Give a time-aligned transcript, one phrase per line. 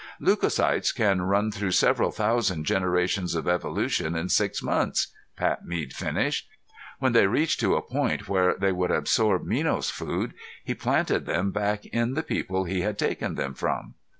[0.19, 6.49] "Leucocytes can run through several thousand generations of evolution in six months," Pat Mead finished.
[6.97, 10.33] "When they reached to a point where they would absorb Minos food,
[10.63, 13.93] he planted them back in the people he had taken them from."